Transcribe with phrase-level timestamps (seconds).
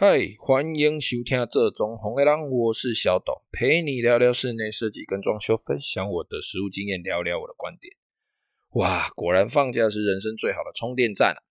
[0.00, 0.06] 嗨，
[0.38, 7.96] 欢迎收听这种红的人，我是小董，陪你聊聊室内设计跟装修，分享我的实务经验，聊聊我的观点。
[8.74, 11.42] 哇，果然放假是人生最好的充电站啊！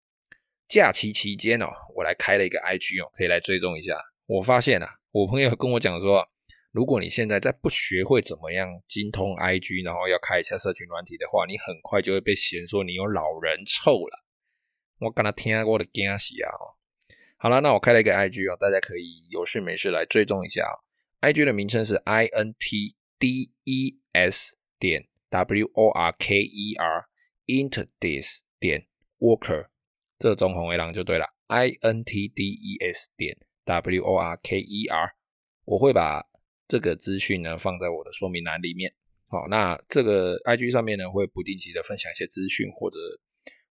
[0.66, 4.00] 假期期间哦，我来开了一个 IG 哦，可以来追踪一下。
[4.28, 6.26] 我发现啊，我朋友跟我讲说，
[6.72, 14.24] 如果你现在再不学会怎么样精通 IG，然后要开一下社群软体的话，你很快就会被嫌说你有老人臭了。
[15.02, 16.50] 我跟他听过的惊喜啊！
[17.40, 20.74] 好了，那我开了一个 IG 哦，大家可以有事没事来追踪一下哦。
[21.22, 28.88] IG 的名称是 I N T D E S 点 W O R K E R，Intdes 点
[29.20, 29.68] Worker，
[30.18, 31.28] 这种红围狼就对了。
[31.46, 35.12] I N T D E S 点 W O R K E R，
[35.66, 36.26] 我会把
[36.68, 38.92] 这个资讯呢放在我的说明栏里面。
[39.28, 42.98] 好，那这个 IG 上面呢会不定期的分享一些资讯，或者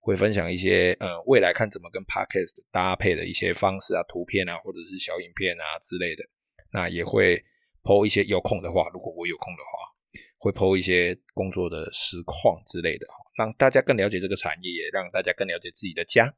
[0.07, 6.23] 会分享一些呃未来看怎么跟 Podcast 搭配的一些方式啊、图片啊，或者是小影片啊之类的。
[6.71, 7.45] 那也会
[7.83, 16.33] po 一些有空的话，如果我有空的话，会 po 一些工作的实况之类的，让大家更了解这个产业，也让大家更了解自己的家。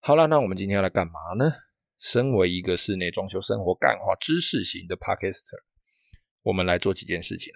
[0.00, 1.50] 好了，那我们今天要来干嘛呢？
[1.98, 5.62] 身为一个室内装修生活干话知识型的 Podcaster，
[6.42, 7.54] 我们来做几件事情。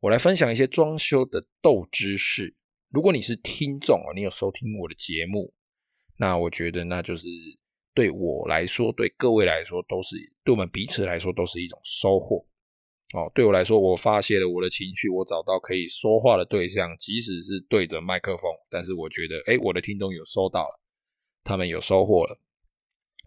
[0.00, 2.54] 我来分享一些装修的豆知识。
[2.90, 5.52] 如果你是听众啊，你有收听我的节目，
[6.18, 7.28] 那我觉得那就是
[7.94, 12.46] 对我来说，对各位来说都是，对我们彼此来说都是一种收获。
[13.14, 20.80] 哦，对我来说，我发泄了我的情绪，我找到可以说话的对象，即使是对着麦克风，但是我觉得，诶，我的听众有收到了，
[21.44, 22.40] 他们有收获了。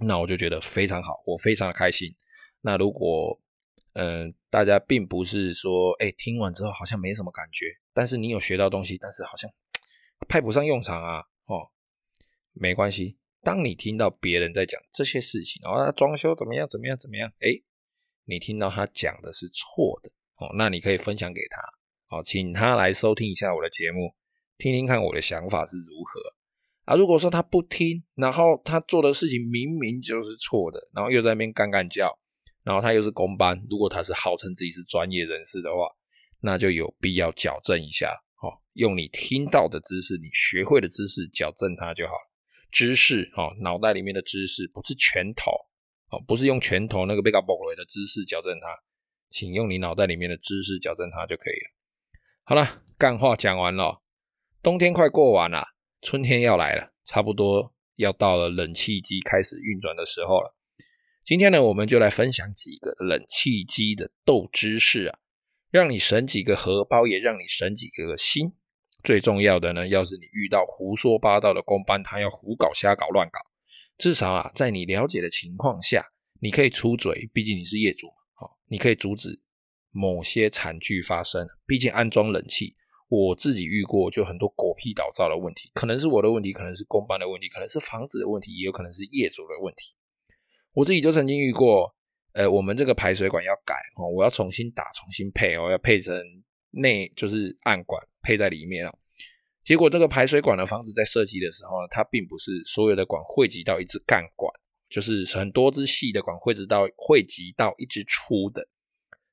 [0.02, 2.14] 那我就觉得非常好，我非常的开心。
[2.62, 3.40] 那如果，
[3.94, 7.66] 嗯、大家并不是说，哎，听完之后好像没什么感觉，
[8.00, 9.52] 但是你有学到东西，但是好像
[10.30, 11.67] 派不上用场啊，哦，
[12.53, 13.17] 没关系。
[13.41, 17.50] 当你听到别人在讲这些事情，哦，装修怎么样，怎么样，怎么样，哎，
[18.23, 24.16] 你听到他讲的是错的，哦，那你可以分享给他，哦，请他来收听一下我的节目，
[24.57, 26.22] 听听看我的想法是如何。
[26.85, 32.18] 啊，如果说他不听，然后他做的事情明明就是错的，然后又在那边干干叫，
[32.63, 35.84] 然后他又是工班，如果他是号称自己是专业人士的话，
[36.41, 38.11] 那就有必要矫正一下，
[38.41, 42.29] 哦，用你听到的知识，你学会的知识矫正它就好了。
[42.72, 45.51] 知识，哦，脑袋里面的知识不是拳头，
[46.11, 48.67] 哦，不是用拳头那个被搞崩了的知识矫正它，
[49.29, 51.72] 请用你脑袋里面的知识矫正它就可以了。
[52.44, 54.01] 好了，干话讲完了，
[54.61, 55.66] 冬天快过完了。
[56.01, 60.56] 春天要来了，差不多要到了冷气机开始运转的时候了。
[61.25, 65.19] 今天呢，我们就来分享几个冷气机的豆知识啊，
[65.72, 68.53] 让你省几个荷包，也让你省几个心。
[69.03, 73.40] 最重要的呢，要是你遇到胡说八道的工班，他要胡搞、瞎搞、乱搞，
[73.97, 76.03] 至少啊，在你了解的情况下，
[76.41, 79.41] 你可以出嘴，毕竟你是业主嘛，好，你可以阻止
[79.91, 81.47] 某些惨剧发生。
[81.66, 82.75] 毕竟安装冷气。
[83.12, 89.96] 我自己遇过，就很多狗屁倒灶的问题，可能是我的问题，可能是工班的问题，可能是房子的问题，也有可能是业主的问题。
[90.74, 91.96] 我自己就曾经遇过，
[92.34, 96.16] 呃，我们这个排水管要改哦，我要重新打，重新配哦，要配成
[96.72, 98.95] 内就是暗管配在里面哦。
[99.63, 104.51] 结果这个排水管的房子在设计的时候呢，它并不是所有的管汇集到一支干管，
[104.89, 108.68] 就是很多支细的管汇集到汇集到一支粗的，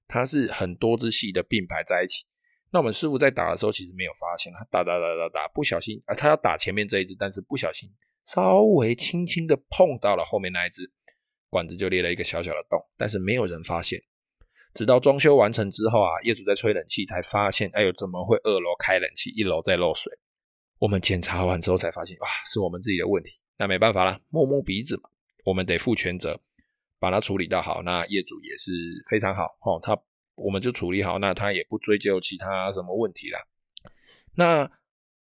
[0.06, 2.24] 它是很多支细的并排在一起。
[2.70, 7.88] 那我们师傅在打的时候，其实没有发现，他打打打打打，不小心啊，他要打前面这一只，但是不小心
[8.24, 10.90] 稍微轻轻的碰到了后面那一只，
[11.56, 13.98] 管子就裂了一个小小的洞，但是没有人发现。
[14.74, 20.12] 直到装修完成之后啊，业主在吹冷气才发现，哎呦，怎么会二楼开冷气，一楼在漏水？
[20.78, 23.30] 我们检查完之后才发现，哇，是我们自己的问题。
[23.56, 25.08] 那没办法啦，摸摸鼻子嘛，
[25.46, 26.38] 我们得负全责，
[26.98, 27.82] 把它处理到好。
[27.82, 28.72] 那业主也是
[29.08, 29.98] 非常好哦，他。
[30.36, 33.40] 我们就处理好，那他也不追究其他什么问题啦。
[34.34, 34.70] 那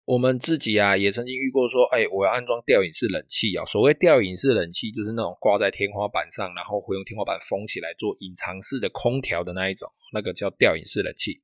[0.09, 3.63] 我们自己啊，也曾经遇过说，哎，我要安装吊顶式冷气啊。
[3.63, 11.43] 所谓吊顶式冷气，就是那种挂在天花板上，然后会用天花板封起来做隐藏式的空调的那一种，那个叫吊顶式冷气。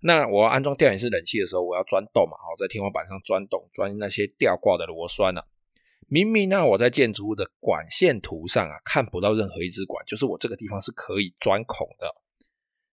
[0.00, 5.44] 那我要安装吊顶式冷气的时候，我要钻洞嘛，好，在天花板上钻洞，钻那些吊挂的螺栓啊。
[6.08, 12.12] 明明呢，我在建筑物的管线图上啊，看不到任何一支管，就是我这个地方是可以钻孔的。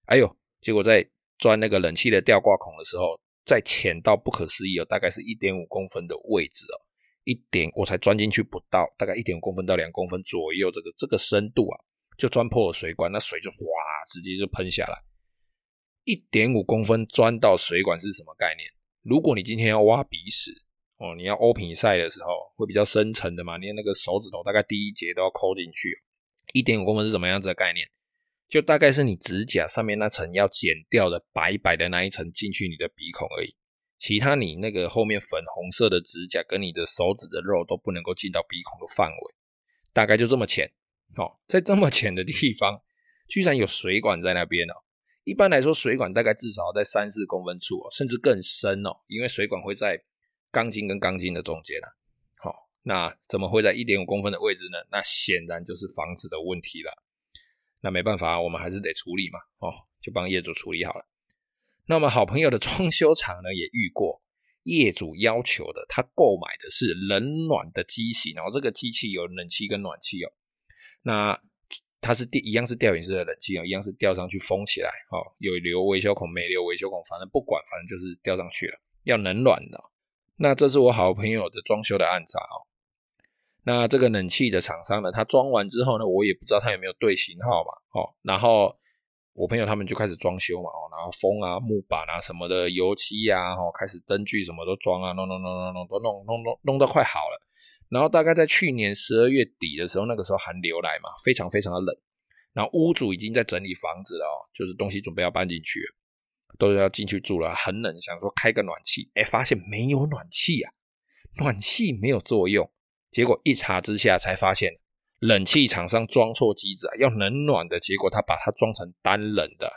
[0.05, 0.37] 哎呦！
[0.61, 1.03] 结果在
[1.39, 6.77] 钻那个冷气的吊挂孔的时候，在浅到不可思议哦，大概是一点五公分的位置哦，
[7.23, 11.79] 一点我才钻进去不到，大概一点五公分到两公分左右，这个这个深度啊，
[12.17, 13.57] 就钻破了水管，那水就哗
[14.07, 15.03] 直接就喷下来。
[16.05, 18.69] 一点五公分钻到水管是什么概念？
[19.01, 20.51] 如果你今天要挖鼻屎
[20.97, 26.03] 哦，你要 open side 的时候会比较深层的嘛，你那个手指头大概第一节都要抠进去。
[26.53, 27.87] 一点五公分是什么样子的概念？
[28.53, 33.55] 就大概是你指甲上面那层要剪掉的白白的那一层进去你的鼻孔而已，
[33.97, 39.33] 其他你那个后面粉红色的指甲跟你的手指的肉都不能够进到鼻孔的范围，
[39.91, 40.71] 大概就这么浅。
[41.15, 42.83] 哦，在这么浅的地方，
[43.27, 44.73] 居然有水管在那边哦。
[45.23, 49.99] 一般来说，水管大概至少在三四公分处哦，甚至更深哦，因为水管会在
[50.51, 51.89] 钢筋跟钢筋的中间啊。
[52.37, 54.77] 好，那怎么会在一点五公分的位置呢？
[54.91, 57.02] 那显然就是房子的问题了。
[57.83, 59.67] 那没办法，我们还是得处理嘛，哦，
[60.01, 61.05] 就帮业主处理好了。
[61.85, 64.21] 那么好朋友的装修厂呢，也遇过
[64.63, 70.31] 业主要求的，他购买的是冷暖的机型，然后这个机器有冷气跟暖气哦。
[71.01, 71.37] 那
[71.99, 79.83] 它是一样是吊顶式的冷气哦，一样是吊上去封起来，哦，有留维修孔没留维修孔，反正不管，反正就是吊上去了，要冷暖的。
[80.37, 82.63] 那这是我好朋友的装修的案子哦。
[83.65, 88.75] 那这个冷气的厂商呢，他装完之后呢，我也不知道他有没有对型号嘛，哦，然后
[89.33, 97.39] 我朋友他们就开始装修嘛，哦，然后风啊、木板啊什么的、油漆啊，哦，开始灯具什么都装啊，弄弄弄弄弄都弄弄弄弄到快好了。
[97.89, 101.95] 然后大概在去年十二月底的时候，那个时候寒流来嘛，非常非常的冷，
[102.51, 105.95] 然后屋主已经在整理房子了哦，就是东西准备要搬进去了，
[106.59, 110.73] 都要进去住了，很冷，想说开个暖气，哎，发现没有暖气啊，
[111.37, 112.69] 暖气没有作用。
[113.13, 114.73] 结果一查之下才发现，
[115.19, 119.71] 冷气厂商装错机子啊，要冷暖的结果，他把它装成单冷的。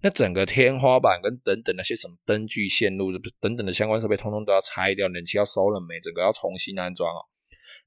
[0.00, 3.10] 那整个天花板跟等等那些什么灯具线路
[3.40, 5.98] 等等的相关设备，通通都要拆掉，冷气要收了没？
[5.98, 7.26] 整个要重新安装哦。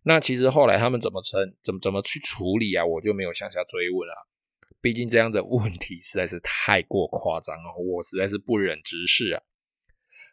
[0.04, 2.86] 那其实后来他们怎么称，怎么怎么去处理啊？
[2.86, 4.28] 我就没有向下追问了。
[4.82, 9.42] 毕竟这样的问题实在是太过夸张了，我实在是不忍直视啊。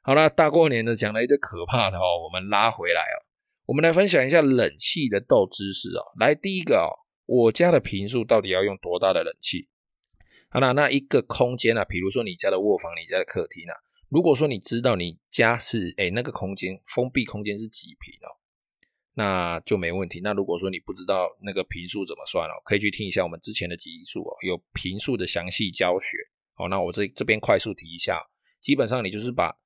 [0.03, 3.28] 好了，大过年的讲了一堆可怕的哦，我们拉回来哦。
[3.69, 6.01] 我们来分享一下冷气的斗知识哦。
[6.19, 6.89] 来，第一个哦，
[7.27, 9.69] 我家的坪数到底要用多大的冷气？
[10.49, 13.77] 好啦，那一个空间啊，比如说你家的卧房、你家的客厅啊，
[14.09, 18.41] 如果说你知道你家是诶那个空间封闭空间是几坪哦，
[19.13, 20.23] 那就没问题。
[20.25, 26.17] 那如果说你不知道那个坪数怎么算哦，可以去听一下我们之前的集数哦，有坪数的详细教学
[26.57, 26.69] 哦。
[26.71, 28.19] 那我这这边快速提一下，
[28.63, 29.59] 基本上你就是把。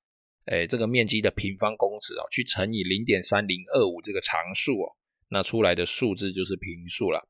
[0.46, 4.96] 哎，这个面积的平方公尺哦，去乘以零点三零二五这个常数哦，
[5.28, 7.28] 那出来的数字就是坪数了。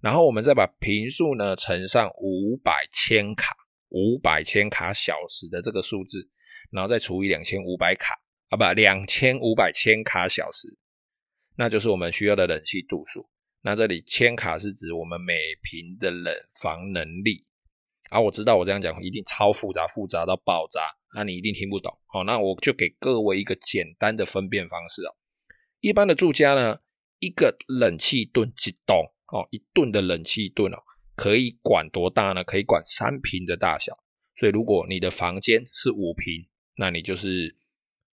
[0.00, 3.54] 然后我们再把坪数呢乘上五百千卡，
[3.88, 6.28] 五百千卡小时的这个数字，
[6.70, 8.14] 然后再除以两千五百卡
[8.48, 10.68] 啊，不，两千五百千卡小时，
[11.56, 13.28] 那就是我们需要的冷气度数。
[13.62, 17.44] 那这里千卡是指我们每坪的冷房能力。
[18.10, 20.82] 啊，我知道我这样讲一定超复杂，复杂到爆炸，
[21.16, 21.90] 那你一定听不懂。
[22.08, 25.16] 好，那我就给各位一个简单的分辨方式哦。
[25.80, 26.80] 一般的住家呢，
[27.20, 28.98] 一个冷气吨几吨
[29.28, 30.76] 哦，一吨的冷气吨哦，
[31.14, 32.44] 可以管多大呢？
[32.44, 33.96] 可以管三平的大小。
[34.34, 37.56] 所以如果你的房间是五平，那你就是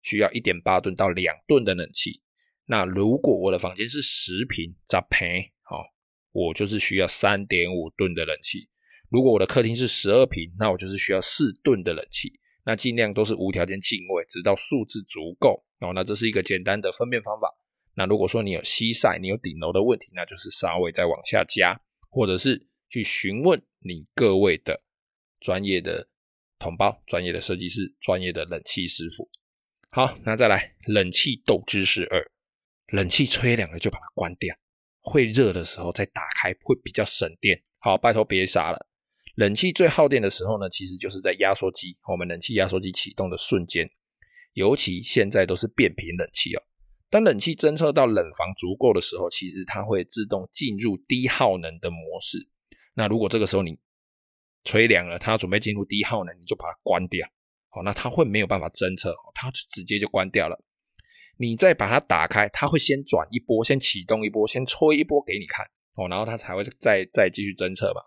[0.03, 2.23] 需要一点八吨到两吨的冷气。
[2.67, 5.83] 那如果我的房间是十平，咋赔，好，
[6.31, 8.69] 我就是需要三点五吨的冷气。
[9.09, 12.39] 如果我的客厅是十二平，那我就是需要四吨的冷气。
[12.65, 15.93] 那尽量都是无条件进位，直到数字足够哦。
[15.95, 17.53] 那这是一个简单的分辨方法。
[17.95, 24.83] 那如果说你有西晒，你有顶楼的问题，那就是稍微再往下加，或者是去询问你各位的
[25.41, 26.09] 专业的
[26.59, 29.29] 同胞、专业的设计师、专业的冷气师傅。
[29.91, 32.25] 好，那再来冷气斗知识二：
[32.87, 34.57] 冷气吹凉了就把它关掉，
[35.01, 37.63] 会热的时候再打开会比较省电。
[37.79, 38.87] 好，拜托别傻了。
[39.35, 43.91] 冷气最耗电的时候呢，其实就是在压缩机，我们冷气压缩机启动的瞬间。
[44.53, 46.63] 尤其现在都是变频冷气哦。
[47.09, 52.47] 当冷气侦测到冷房足够的时候，其实它会自动进入低耗能的模式。
[52.95, 53.79] 那如果这个时候你
[54.65, 57.27] 吹凉了，它要准备进入低耗能，你就把它关掉。
[57.71, 60.63] 好，那它会没有办法侦测，它直接就关掉了。
[61.39, 68.03] 你再把它打开，它会先转一波，先启动一波，先吹一波给你看哦，然后它才会再再继续侦测吧。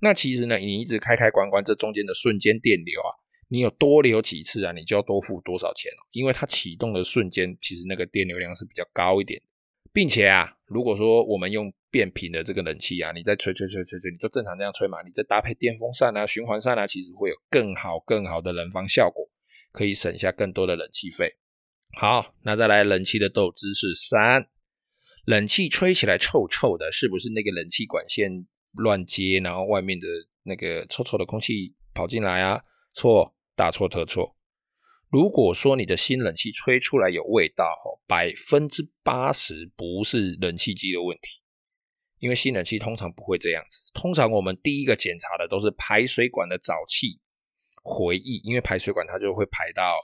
[0.00, 3.10] 那其实呢，你一直开开关关，这中间的瞬间电流啊，
[3.48, 6.00] 你有多留几次啊，你就要多付多少钱哦。
[6.12, 9.40] 因为它启动的瞬间，其实那个电流量是比较高一点，
[9.92, 19.28] 并且啊，如果说我们用变频的这个冷气啊，你再吹吹吹吹吹，你就正常这样吹嘛，你再搭配电风扇啊、循环扇啊，其实会有更好更好的冷房效果，
[19.72, 21.34] 可以省下更多的冷气费。
[21.98, 24.46] 好，那再来冷气的豆知识三，
[25.26, 28.46] 冷气吹起来臭臭的，是不是那个冷气管线？
[28.72, 30.06] 乱接，然后外面的
[30.42, 32.62] 那个臭臭的空气跑进来啊？
[32.92, 34.36] 错，大错特错。
[35.08, 41.42] 如果说你的新冷气吹出来有味道，百分之八十不是冷气机的问题，
[42.20, 47.20] 因为新冷气通常不会这样子，通常我们第一个检查的都是排水管的沼气
[47.82, 49.96] 回忆，因为排水管它就会排到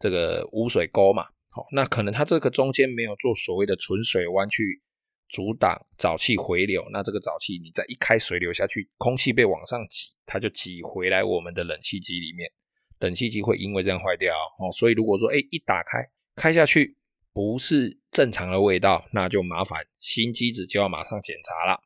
[0.00, 1.24] 这个污水沟嘛。
[1.52, 4.82] 好，那可能它这个中间没有做所谓的存水弯去
[5.30, 12.50] 阻挡沼气回流，那这个沼气你再一开水流下去，空气被往上挤，它就挤回来我们的冷气机里面，
[12.98, 14.70] 冷气机会因为这样坏掉哦。
[14.72, 16.96] 所以如果说哎一打开开下去
[17.32, 21.80] 不是正常的味道，那就麻烦新机子就要马上检查了。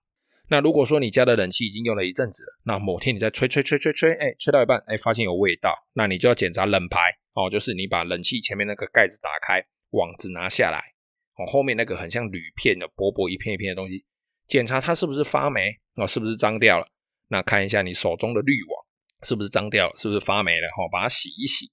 [0.48, 10.93] 那如果说你家的冷气已经用了一阵子了，那某天你在吹吹吹吹吹，哎，吹到一半，哎，发现有味道，那你就要检查冷排哦，就是你把冷气前面那个盖子打开，网子拿下来，
[11.36, 14.04] 哦，后面那个很像铝片的薄薄一片一片的东西，
[14.46, 16.86] 检查它是不是发霉哦，是不是脏掉了？
[17.28, 18.86] 那看一下你手中的滤网
[19.22, 20.68] 是不是脏掉了，是不是发霉了？
[20.68, 21.70] 哈，把它洗一洗。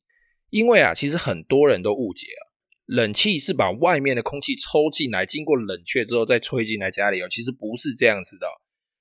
[0.49, 2.41] 因为啊，其实很多人都误解啊。
[2.85, 7.27] 冷气是把外面的空气抽进来，经过冷却之后再吹进来家里哦。
[7.29, 8.47] 其实不是这样子的。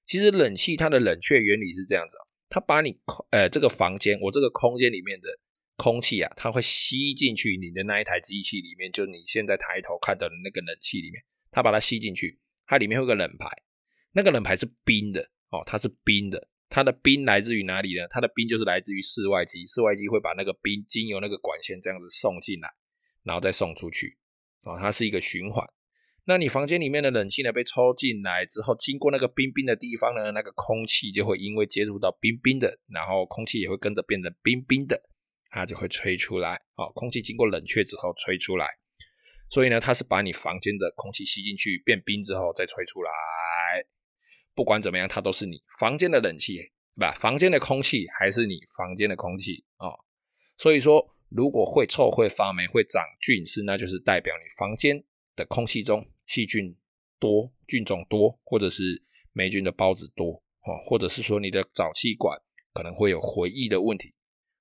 [0.06, 2.96] 其实冷气它的冷却原理是这样子啊，它把你
[3.30, 5.28] 呃这个房间，我这个空间里面的
[5.80, 13.48] 空气啊，它会吸进去你的那一台机器里面，就你现在抬头看到的那个冷气里面，它把它吸进去，它里面会有个冷排，
[14.12, 18.06] 那个冷排是冰的哦，它是冰的，它的冰来自于哪里呢？
[18.10, 22.68] 它的冰就是来自于室外机，室外机会把那个冰经由那个管线这样子送进来。
[23.22, 24.16] 然后再送出去，
[24.62, 25.62] 哦，它是一个循环。
[26.24, 35.02] 那你房间里面的冷气呢，被抽进来之后，经过那个冰冰的地方呢，那个空气就会因为接触到冰冰的，然后空气也会跟着变得冰冰的，
[35.50, 36.60] 它就会吹出来。
[36.76, 38.66] 哦，空气经过冷却之后吹出来，
[39.48, 43.10] 所以呢，它是把你房间的空气吸进去变冰之后再吹出来。
[44.54, 50.04] 不管怎么样，它都是你房间的冷气，不，房间的空气还是你房间的空气哦。
[50.56, 51.16] 所以说。
[51.32, 55.04] 如果会臭、会发霉、会长菌丝，那就是代表你房间
[55.36, 56.76] 的空气中细菌
[57.20, 59.00] 多、菌种多，或者是
[59.32, 62.36] 霉菌的孢子多哦，或者是说你的沼气管
[62.72, 64.12] 可能会有回忆的问题，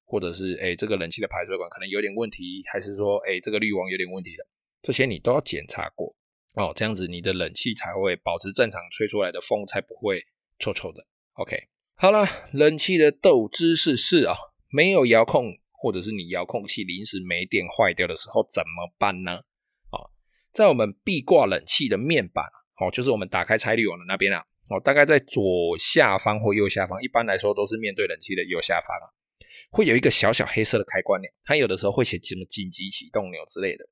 [0.10, 4.46] 或者是诶这个冷气的排水管可能有点问题，还是说诶这个滤网有点问题的，
[4.82, 6.14] 这些你都要检查过
[6.56, 10.26] 哦，这样子你的冷气才会保持正常，吹出来的风才不会
[10.58, 11.06] 臭臭的。
[11.34, 11.56] OK，
[11.96, 14.36] 好了，冷气的斗知识是啊，
[14.68, 15.60] 没有遥控。
[15.82, 19.38] 或者是你遥控器临时没电坏掉的时候怎么办呢？
[19.94, 20.12] 哦，
[20.52, 22.44] 在我们壁挂冷气的面板，
[22.82, 25.42] 哦，就是我们打开拆滤网的那边啊，哦，大概在左
[25.78, 29.08] 下方或右下方，一般来说都是面对冷气的右下方啊，
[29.70, 33.86] 会有一个小小黑色的开关钮，它有的时候会写什么紧急启动钮之类的，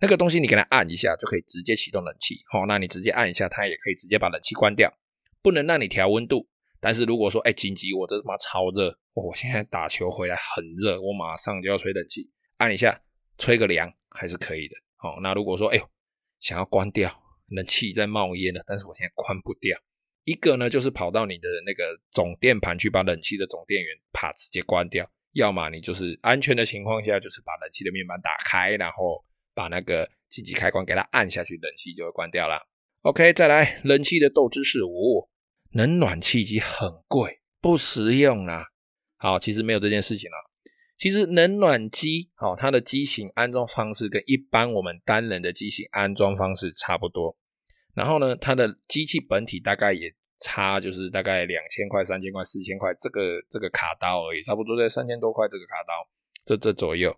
[0.00, 4.92] 那个东西你给它按一下就可以直接启动冷气，哦，那你直接按一下，它也可以直接把冷气关掉，
[5.42, 6.48] 不能让你调温度。
[6.80, 13.02] 但是如果说，哎，紧急，我这他妈超热，我现在打球回来很热，我马上就要吹冷气，按一下，
[13.36, 14.76] 吹个凉还是可以的。
[14.96, 15.90] 好，那如果说，哎呦，
[16.38, 17.12] 想要关掉，
[17.48, 19.76] 冷气在冒烟了，但是我现在关不掉，
[20.22, 32.68] 一个呢就是跑到你的那个总电盘去把冷气的总电源啪直接关掉，要么你就是安全的情况下，就是把冷气的面板打开，然后把那个紧急开关给它按下去，冷气就会关掉了。
[33.02, 35.28] OK，再来冷气的斗知识五。
[35.70, 38.68] 冷暖气机很贵，不实用啦。
[39.18, 40.38] 好，其实没有这件事情啦。
[40.96, 47.36] 其实冷暖机，好，它的机型安装方式跟一般我们单人的机型安装方式差不多。
[47.94, 56.08] 然后呢，它的机器本体大概也差，就是大概两千块、三千块、四千块，这个这个卡刀而已，差不多在三千多块这个卡刀，
[56.44, 57.14] 这这左右。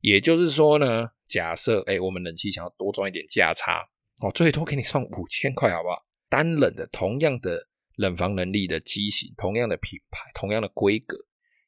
[0.00, 3.88] 也就是说呢，假设哎，我们冷气想要多赚一点价差，
[4.22, 6.04] 哦，最多给你算五千块，好不好？
[6.28, 7.68] 单冷的，同样的。
[7.96, 11.16] 冷房能力的机型，同样的品牌，同样的规格，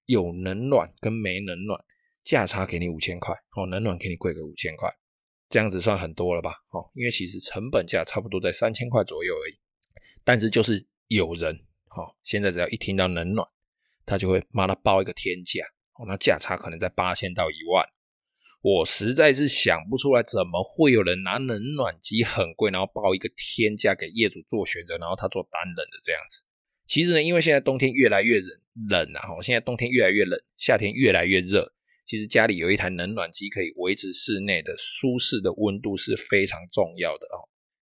[0.04, 1.82] 有冷暖跟没冷暖，
[2.22, 4.90] 价差给你五千块哦，冷暖给你贵个五千块，
[5.48, 6.52] 这样子算很多了吧？
[6.68, 9.58] 哦，因为其实成本价差不多在三千块左右而已，
[10.28, 11.54] 但是就是有人
[11.96, 13.48] 哦，现在只要一听到冷暖，
[14.04, 15.64] 他就会帮他报一个天价，
[16.06, 17.88] 那价差可能在八千到一万。
[18.60, 26.42] 我实在是想不出来，怎么会有人拿冷暖机很贵，然后报一个天价给业主做选择，然后他做单冷的这样子。
[26.86, 28.50] 其实呢，因为现在冬天越来越冷，
[28.90, 31.72] 冷啊，现在冬天越来越冷，夏天越来越热。
[32.04, 37.48] 其实家里有一台冷暖机可以维持室内的舒适的温度是非常重要的哦。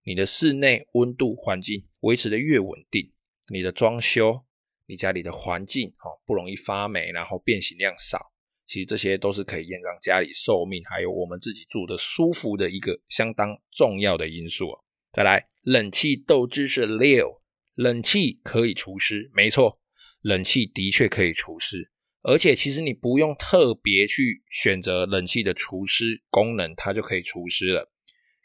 [0.10, 3.12] 你的室内温度环境维持的越稳定，
[3.54, 4.44] 你的装修，
[4.88, 8.18] 你家里的环境哦不容易发霉，然后变形量少。
[8.66, 14.72] 其实这些都是可以延长家里寿命，还有我们自己住的舒服的一个相当重要的因素。
[15.14, 17.44] 再来，冷气豆知识六，
[17.76, 19.80] 冷气可以除湿，没错，
[20.24, 21.92] 冷气的确可以除湿，
[22.24, 27.92] 而且其实你不用特别去选择冷气的除湿功能，它就可以除湿了。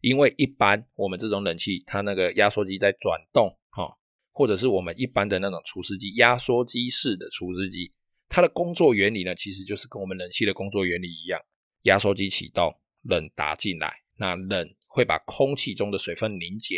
[0.04, 3.96] 因为一般我们这种冷气，它那个压缩机在转动，哈，
[4.32, 7.90] 或者是我们一般的那种除湿机，压缩机式的除湿机，
[8.28, 11.40] 它的工作原理呢，其实就是跟我们冷气的工作原理一样。
[11.84, 12.70] 压缩机启动，
[13.04, 16.76] 冷打进来，那冷会把空气中的水分凝结、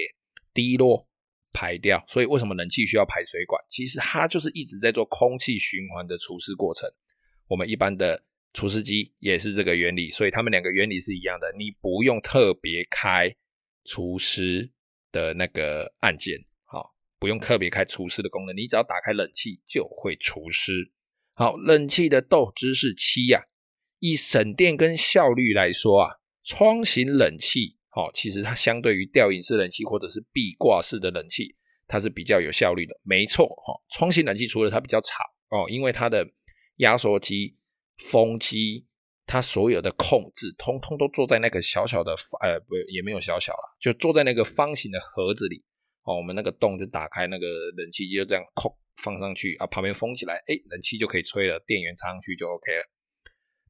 [0.55, 1.09] 滴落、
[1.53, 2.05] 排掉。
[2.07, 3.61] 所以为什么冷气需要排水管？
[3.69, 6.89] 其实它就是一直在做空气循环的除湿过程。
[7.49, 8.25] 我们一般的
[8.57, 11.55] 除湿机也是这个原理，所以它们两个原理是一样的。
[11.57, 13.33] 你不用特别开
[13.85, 14.73] 除湿
[15.13, 16.41] 的那个按键。
[17.19, 20.93] 不用特别开除湿的功能，你只要打开冷气就会除湿。
[21.33, 23.49] 好，冷气的斗知是七呀、啊，
[24.01, 26.11] 以省电跟效率来说啊，
[26.45, 31.57] 窗型冷气，哦，其实它相对于吊饮式冷气或者是壁挂式的冷气，
[31.89, 32.95] 它是比较有效率的。
[33.03, 36.23] 没错，哈，窗型冷气除了它比较吵哦，因为它的
[36.77, 37.57] 压缩机、
[37.97, 38.87] 风机，
[39.27, 45.65] 它所有的控制，通通都坐在那个小小的，呃，不，也没有小小啦，就坐在那个方形的盒子里。
[46.03, 52.89] 哦，我们那个洞就打开，那个冷气机就这样扣放上去啊，旁边封起来，哎，冷气就可以吹了，电源插上去就 OK 了。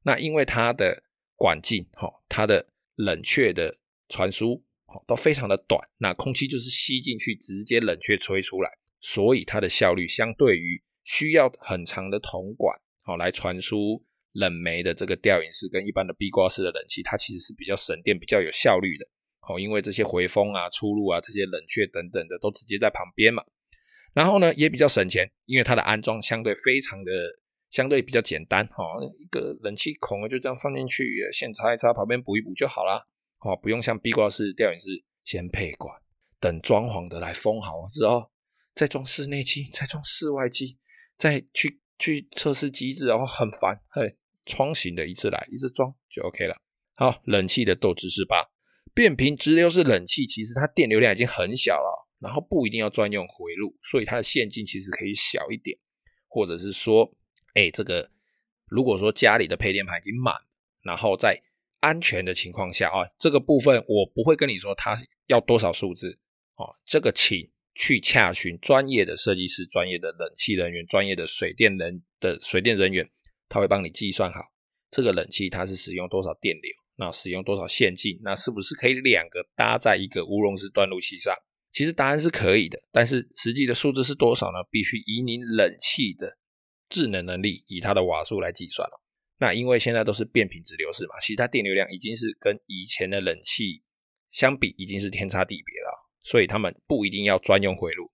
[0.03, 1.03] 那因为它的
[1.35, 8.69] 管径，哈，它的冷却的传输，哦，都非常的短，那空气就是吸进去，直接冷却吹出来，
[8.99, 14.05] 所以它的效率相对于需要很长的铜管，哦，来传输
[14.37, 19.07] 冷媒的这个吊饮式跟一般的壁挂式的冷气，它其实是比较省电、比较有效率的。
[19.49, 23.43] 哦，因为这些回风啊、出入啊、这些冷却等等的都直接在旁边嘛，
[24.13, 27.11] 然后呢也比较省钱，因为它的安装相对非常的
[27.69, 28.83] 相对比较简单，哈，
[29.17, 33.07] 一个冷气孔就这样放进去，线插一插，旁边补一补就好啦。
[33.39, 35.95] 哦，不用像壁挂式、吊饮式先配管，
[36.39, 38.29] 等装潢的来封好之后，
[38.75, 40.77] 再装室内机，再装室外机，
[41.17, 44.17] 再去去测试机制，然后很烦，嘿，
[44.47, 46.55] 窗型的一次来一次装就 OK 了。
[46.95, 48.43] 好，冷气的斗志是八。
[48.93, 55.77] 变频直流式冷气其实它电流量已经很小了，然后不一定要专用回路，所以它的线径其实可以小一点，
[56.27, 57.13] 或者是说，
[57.53, 58.09] 哎，这个
[58.65, 60.33] 如果说家里的配电盘已经满，
[60.81, 61.39] 然后在
[61.81, 66.17] 安全的情况下啊，这个部分我不会跟你说它要多少数字
[66.55, 73.07] 哦，这个请去洽询专业的设计师、专业的冷气人员、专业的水电人的水电人员，
[73.49, 74.41] 他会帮你计算好
[74.89, 76.71] 这个冷气它是使用多少电流。
[76.99, 78.19] 那使用多少线径？
[78.23, 81.31] 那是不是可以两个搭在一个无熔丝断路器上？
[81.71, 84.57] 其实答案是可以的，但是实际的数字是多少呢？
[84.71, 86.39] 必须以你冷气的
[86.89, 88.99] 智能能力，以它的瓦数来计算了。
[89.37, 93.83] 那因为现在都是变频直流式嘛，其实它电流量已经是跟以前的冷气
[94.31, 98.11] 相比，已经是天差地别了，所以他们不一定要专用回路。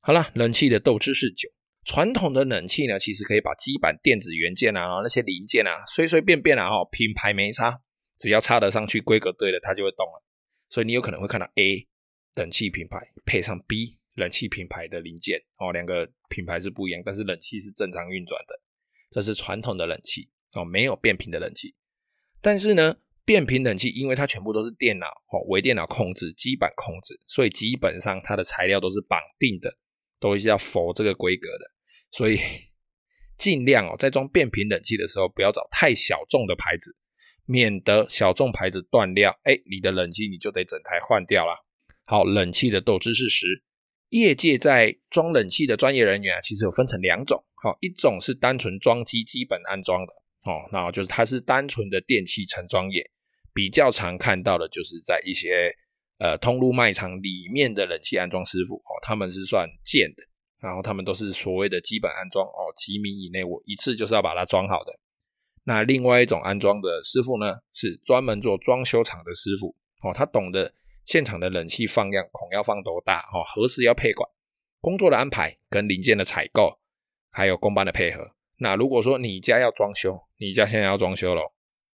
[0.00, 1.48] 好了，冷气的斗知识九，
[1.84, 7.82] 传统的冷气呢，其实可以把基板电子元件啊，然后那些零件啊，随随便便啊，哦，品牌没差。
[8.16, 10.24] 只要插得上去，规格对了，它就会动了。
[10.68, 11.86] 所以你有可能会看到 A
[12.36, 18.60] 冷气品牌配上 B 冷气品牌的零件哦，两个品牌是不一样，但是冷气是正常运转的。
[19.10, 21.74] 这是传统的冷气哦，没有变频的冷气。
[22.40, 29.76] 但是呢，变频冷气因为它全部都是电脑哦，微电脑控制、基板控制，所以基本上它的材料都是绑定的，
[30.20, 31.73] 都是要符这个规格的。
[32.16, 32.38] 所以
[33.36, 36.96] 尽量哦，在装变频冷气的时候，不要找太小众的牌子。
[37.46, 41.54] 免得小众牌子断料，哎，你的冷气你就得整台换掉啦。
[42.06, 43.62] 好，冷气的斗知识十，
[44.08, 47.44] 业界在装冷气的专业人员啊，其实有分成两种。
[47.62, 50.12] 好，一种是单纯装机基本安装的，
[50.50, 53.10] 哦，那就是它是单纯的电器成装业，
[53.52, 55.70] 比较常看到的就是在一些
[56.16, 60.22] 呃通路卖场里面的冷气安装师傅，哦，他们是算件的，
[60.64, 64.98] 然后他们都是所谓的基本安装，哦，几米以内我一次就是要把它装好的。
[65.64, 70.72] 那另外一种安装的师傅呢，是专门做装修厂的师傅哦，他懂得
[71.04, 74.26] 现场的冷气放量孔要放多大哦，何时要配管，
[74.80, 76.78] 工作的安排跟零件的采购，
[77.30, 78.30] 还有工班的配合。
[78.56, 81.52] 那如果说你家要装修，你家现在要装修了，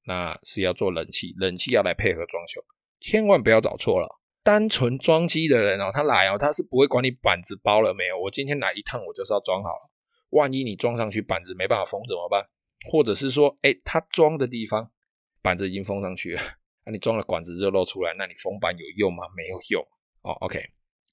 [0.07, 2.65] 那是要做冷气，冷气要来配合装修，
[2.99, 4.21] 千万不要找错了。
[4.45, 9.91] 单纯装机的人哦，他来哦，他是不会管你板子包了没有，我今天来一趟，我就是要装好了。
[10.31, 12.47] 万一你装上去板子没办法封怎么办？
[12.91, 14.91] 或者是说，哎，他装的地方
[15.41, 16.43] 板子已经封上去了，
[16.85, 19.25] 那 你装了管子就露出来，那你封板有用吗？
[19.35, 19.83] 没有用
[20.21, 20.33] 哦。
[20.43, 20.61] OK，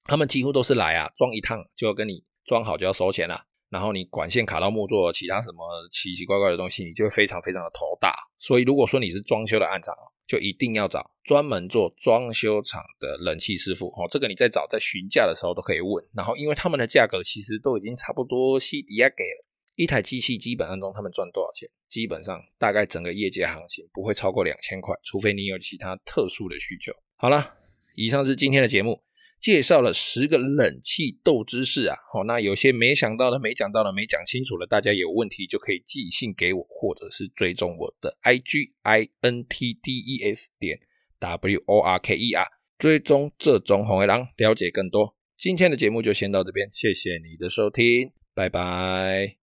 [0.04, 8.14] 他们几乎都是来啊，装一趟就要跟你装好就要收钱了，然后你管线卡到木座，其他什么奇奇怪怪的东西，你就会非常非常的头大。
[8.38, 9.96] 所以如果说你是装修的案场，
[10.32, 14.08] 就一定要找专门做装修厂的冷气师傅哦。
[14.10, 19.46] 这个你在找在询价的时候都可以问，然后因为他们的价格其实都已经差不多西迪亚给了。
[19.76, 21.68] 一台机器基本上中他们赚多少钱？
[21.90, 26.94] 基本上大概整个业界行情不会超过两千块，除非你有其他特殊的需求。
[27.18, 27.56] 好了，
[27.96, 29.04] 以上是今天的节目。
[29.42, 31.96] 介绍了十个冷气斗知识啊。
[32.14, 40.80] 好，那有些没想到的、没讲到的、没讲清楚的，大家有问题就可以寄信给我，或者是追踪我的 IG I N T D E S 点
[41.20, 42.46] W O R K E R，
[42.78, 45.16] 追踪这种红黑狼，了解更多。
[45.36, 49.38] 今天的节目就先到这边，谢谢你的收听，拜拜。